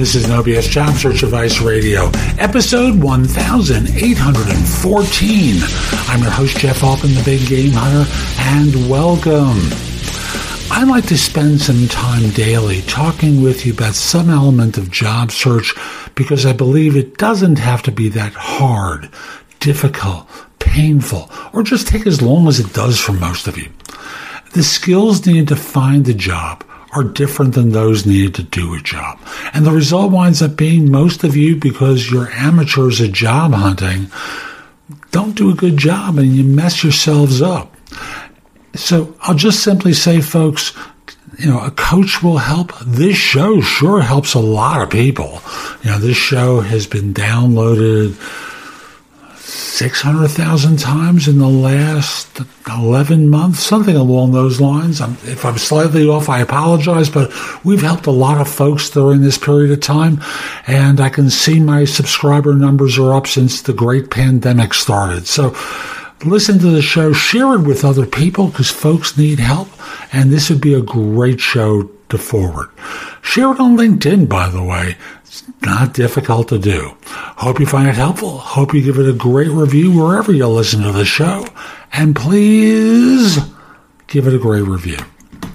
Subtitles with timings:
[0.00, 5.56] This is No BS Job Search Advice Radio, episode 1814.
[6.08, 9.58] I'm your host, Jeff Altman, the Big Game Hunter, and welcome.
[10.70, 15.32] I like to spend some time daily talking with you about some element of job
[15.32, 15.74] search
[16.14, 19.10] because I believe it doesn't have to be that hard,
[19.58, 20.26] difficult,
[20.60, 23.68] painful, or just take as long as it does for most of you.
[24.54, 28.80] The skills needed to find a job are different than those needed to do a
[28.80, 29.18] job.
[29.52, 34.10] And the result winds up being most of you, because you're amateurs at job hunting,
[35.10, 37.76] don't do a good job and you mess yourselves up.
[38.74, 40.72] So I'll just simply say, folks,
[41.38, 42.72] you know, a coach will help.
[42.84, 45.40] This show sure helps a lot of people.
[45.82, 48.14] You know, this show has been downloaded
[49.50, 55.00] 600,000 times in the last 11 months, something along those lines.
[55.00, 57.32] I'm, if I'm slightly off, I apologize, but
[57.64, 60.20] we've helped a lot of folks during this period of time.
[60.66, 65.26] And I can see my subscriber numbers are up since the great pandemic started.
[65.26, 65.50] So
[66.24, 69.68] listen to the show, share it with other people because folks need help.
[70.14, 72.70] And this would be a great show to forward.
[73.22, 74.96] Share it on LinkedIn, by the way.
[75.24, 76.96] It's not difficult to do.
[77.04, 78.38] Hope you find it helpful.
[78.38, 81.46] Hope you give it a great review wherever you listen to the show.
[81.92, 83.38] And please
[84.08, 84.98] give it a great review.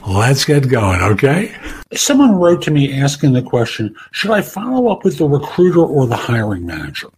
[0.07, 1.55] Let's get going, okay?
[1.93, 6.07] Someone wrote to me asking the question Should I follow up with the recruiter or
[6.07, 7.09] the hiring manager?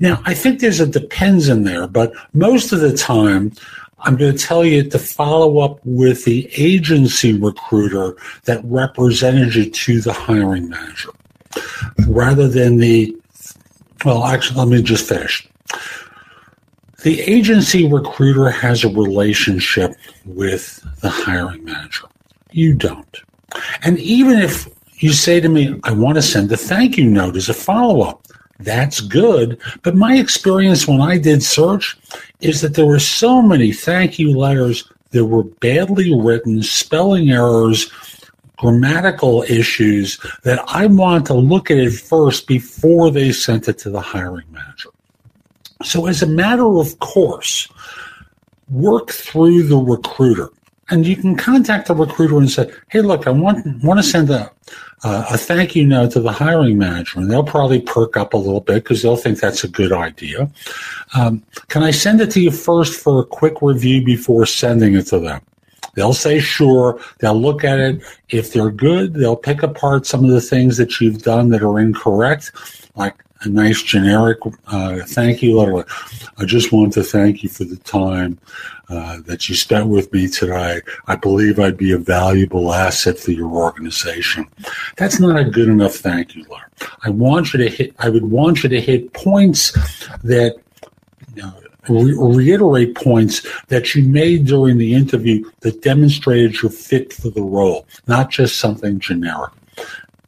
[0.00, 3.52] Now, I think there's a depends in there, but most of the time,
[4.00, 9.70] I'm going to tell you to follow up with the agency recruiter that represented you
[9.70, 11.10] to the hiring manager
[12.06, 13.16] rather than the,
[14.04, 15.48] well, actually, let me just finish.
[17.02, 22.06] The agency recruiter has a relationship with the hiring manager.
[22.50, 23.16] You don't.
[23.82, 24.68] And even if
[25.02, 28.02] you say to me, I want to send a thank you note as a follow
[28.02, 28.26] up,
[28.58, 29.60] that's good.
[29.82, 31.96] But my experience when I did search
[32.40, 37.90] is that there were so many thank you letters that were badly written, spelling errors,
[38.56, 43.90] grammatical issues that I want to look at it first before they sent it to
[43.90, 44.90] the hiring manager.
[45.84, 47.68] So, as a matter of course,
[48.68, 50.50] work through the recruiter.
[50.90, 54.30] And you can contact the recruiter and say, "Hey, look, I want want to send
[54.30, 54.50] a
[55.04, 58.38] uh, a thank you note to the hiring manager," and they'll probably perk up a
[58.38, 60.50] little bit because they'll think that's a good idea.
[61.14, 65.06] Um, can I send it to you first for a quick review before sending it
[65.08, 65.42] to them?
[65.94, 67.00] They'll say sure.
[67.18, 68.02] They'll look at it.
[68.28, 71.80] If they're good, they'll pick apart some of the things that you've done that are
[71.80, 72.52] incorrect,
[72.94, 75.86] like a nice generic uh, thank you letter.
[76.38, 78.38] I just want to thank you for the time
[78.88, 80.80] uh, that you spent with me today.
[81.06, 84.46] I believe I'd be a valuable asset for your organization.
[84.96, 86.70] That's not a good enough thank you letter.
[87.04, 87.94] I want you to hit.
[87.98, 89.72] I would want you to hit points
[90.22, 90.56] that.
[91.34, 91.54] You know,
[91.88, 97.42] re- reiterate points that you made during the interview that demonstrated your fit for the
[97.42, 99.52] role, not just something generic.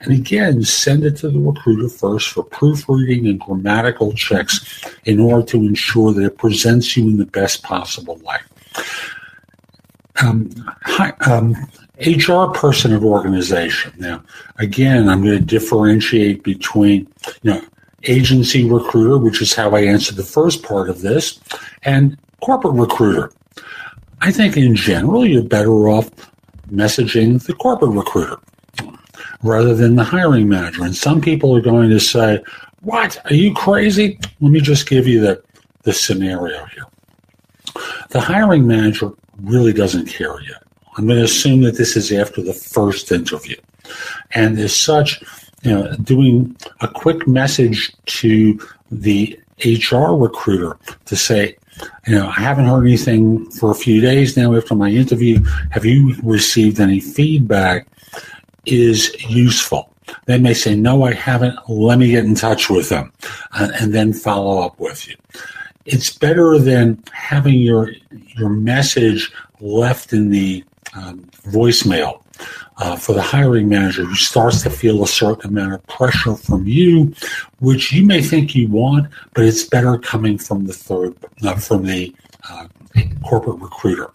[0.00, 5.44] And again, send it to the recruiter first for proofreading and grammatical checks in order
[5.48, 8.40] to ensure that it presents you in the best possible light.
[10.22, 10.50] Um,
[10.84, 11.54] hi, um,
[11.98, 13.92] HR person of organization.
[13.98, 14.22] Now,
[14.58, 17.06] again, I'm going to differentiate between,
[17.42, 17.62] you know,
[18.04, 21.38] agency recruiter, which is how I answered the first part of this,
[21.82, 23.32] and corporate recruiter.
[24.22, 26.10] I think in general, you're better off
[26.70, 28.38] messaging the corporate recruiter
[29.42, 30.84] rather than the hiring manager.
[30.84, 32.42] And some people are going to say,
[32.82, 33.20] What?
[33.30, 34.18] Are you crazy?
[34.40, 35.42] Let me just give you the,
[35.82, 36.86] the scenario here.
[38.10, 40.62] The hiring manager really doesn't care yet.
[40.96, 43.56] I'm going to assume that this is after the first interview.
[44.32, 45.22] And as such,
[45.62, 48.58] you know, doing a quick message to
[48.90, 51.56] the HR recruiter to say,
[52.06, 55.42] you know, I haven't heard anything for a few days now after my interview.
[55.70, 57.86] Have you received any feedback?
[58.66, 59.90] Is useful.
[60.26, 61.56] They may say, no, I haven't.
[61.68, 63.12] Let me get in touch with them
[63.52, 65.16] uh, and then follow up with you.
[65.86, 67.92] It's better than having your,
[68.36, 70.64] your message left in the
[70.94, 72.22] um, voicemail
[72.78, 76.66] uh, for the hiring manager who starts to feel a certain amount of pressure from
[76.66, 77.14] you,
[77.60, 81.14] which you may think you want, but it's better coming from the third,
[81.44, 82.14] uh, from the
[82.48, 82.66] uh,
[83.24, 84.10] corporate recruiter.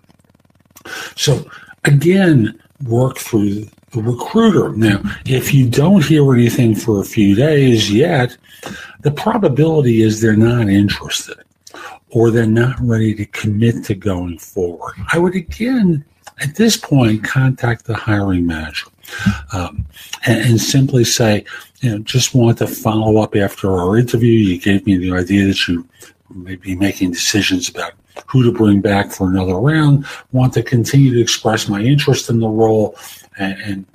[1.15, 1.49] So
[1.83, 3.67] again, work through
[4.01, 4.75] recruiter.
[4.75, 8.37] Now, if you don't hear anything for a few days yet,
[9.01, 11.37] the probability is they're not interested
[12.09, 14.95] or they're not ready to commit to going forward.
[15.11, 16.05] I would again
[16.39, 18.87] at this point, contact the hiring manager
[19.53, 19.85] um,
[20.25, 21.45] and, and, simply say,
[21.79, 24.31] you know, just want to follow up after our interview.
[24.31, 25.87] You gave me the idea that you
[26.33, 27.93] may be making decisions about
[28.25, 30.05] who to bring back for another round.
[30.31, 32.97] Want to continue to express my interest in the role
[33.37, 33.85] and, and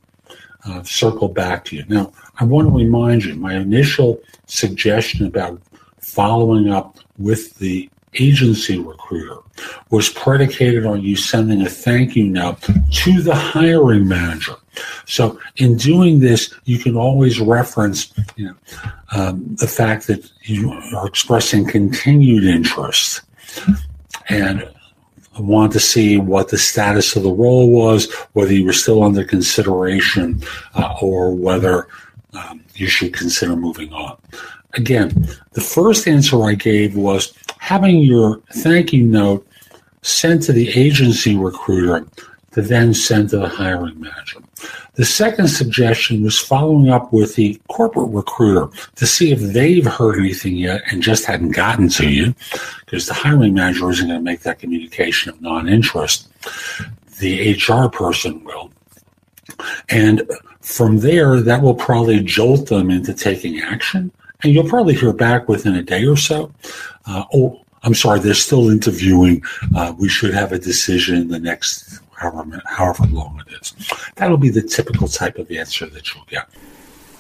[0.67, 1.85] uh, circle back to you.
[1.88, 5.61] Now, I want to remind you, my initial suggestion about
[6.00, 9.37] following up with the agency recruiter
[9.91, 12.61] was predicated on you sending a thank you note
[12.91, 14.56] to the hiring manager.
[15.06, 18.55] So in doing this, you can always reference, you know,
[19.12, 23.23] um, the fact that you are expressing continued interest
[24.31, 24.67] and
[25.38, 29.25] want to see what the status of the role was, whether you were still under
[29.25, 30.43] consideration,
[30.75, 31.88] uh, or whether
[32.35, 34.17] um, you should consider moving on.
[34.75, 39.47] Again, the first answer I gave was having your thank you note
[40.03, 42.06] sent to the agency recruiter
[42.52, 44.41] to then send to the hiring manager.
[44.94, 50.19] The second suggestion was following up with the corporate recruiter to see if they've heard
[50.19, 52.35] anything yet and just hadn't gotten to you,
[52.85, 56.29] because the hiring manager isn't going to make that communication of non interest.
[57.20, 58.70] The HR person will.
[59.88, 60.23] And
[60.61, 64.11] from there, that will probably jolt them into taking action.
[64.43, 66.52] And you'll probably hear back within a day or so.
[67.06, 69.43] Uh, oh, I'm sorry, they're still interviewing.
[69.75, 73.75] Uh, we should have a decision in the next however, however long it is.
[74.17, 76.49] That'll be the typical type of answer that you'll get.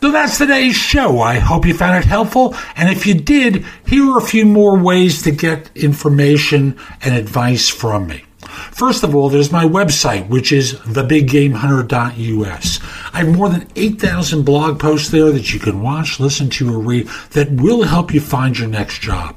[0.00, 1.20] So that's today's show.
[1.20, 2.54] I hope you found it helpful.
[2.76, 7.68] And if you did, here are a few more ways to get information and advice
[7.68, 8.24] from me.
[8.38, 12.80] First of all, there's my website, which is thebiggamehunter.us.
[13.12, 16.78] I have more than 8,000 blog posts there that you can watch, listen to, or
[16.78, 19.36] read that will help you find your next job.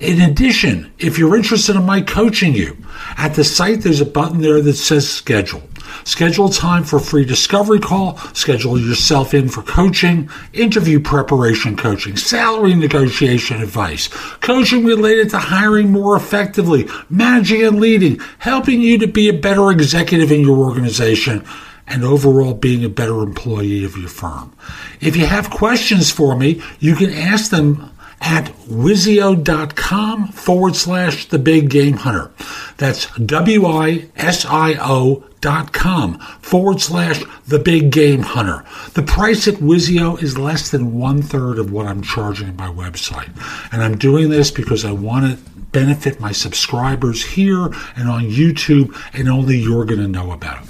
[0.00, 2.76] In addition, if you're interested in my coaching you,
[3.16, 5.62] at the site there's a button there that says schedule.
[6.04, 12.74] Schedule time for free discovery call, schedule yourself in for coaching, interview preparation coaching, salary
[12.74, 14.08] negotiation advice,
[14.40, 19.70] coaching related to hiring more effectively, managing and leading, helping you to be a better
[19.70, 21.44] executive in your organization,
[21.86, 24.54] and overall being a better employee of your firm.
[25.00, 27.93] If you have questions for me, you can ask them
[28.24, 32.30] at wisio.com forward slash the big game hunter.
[32.78, 38.64] That's W I S I O dot com forward slash the big game hunter.
[38.94, 42.68] The price at Wisio is less than one third of what I'm charging on my
[42.68, 43.30] website.
[43.70, 48.96] And I'm doing this because I want to benefit my subscribers here and on YouTube,
[49.12, 50.68] and only you're going to know about it.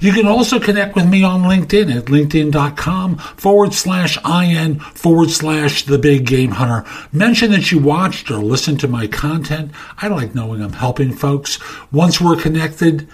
[0.00, 5.84] You can also connect with me on LinkedIn at linkedin.com forward slash IN forward slash
[5.84, 6.88] the big game hunter.
[7.12, 9.72] Mention that you watched or listened to my content.
[9.98, 11.58] I like knowing I'm helping folks.
[11.92, 13.08] Once we're connected,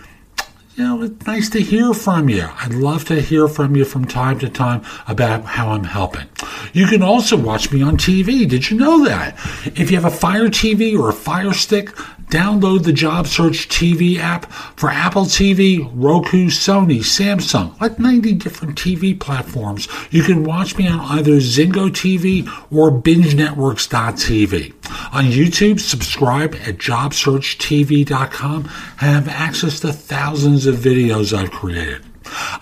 [0.74, 2.48] you know, it's nice to hear from you.
[2.60, 6.26] I'd love to hear from you from time to time about how I'm helping.
[6.72, 8.48] You can also watch me on TV.
[8.48, 9.34] Did you know that?
[9.66, 11.90] If you have a Fire TV or a Fire Stick,
[12.32, 18.78] download the Job Search TV app for Apple TV, Roku, Sony, Samsung, like 90 different
[18.78, 19.86] TV platforms.
[20.10, 24.72] You can watch me on either Zingo TV or BingeNetworks.tv.
[25.14, 28.70] On YouTube, subscribe at JobSearchTV.com and
[29.00, 32.02] have access to thousands of videos I've created.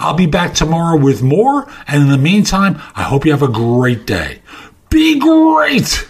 [0.01, 3.49] I'll be back tomorrow with more, and in the meantime, I hope you have a
[3.49, 4.43] great day.
[4.89, 6.10] Be great!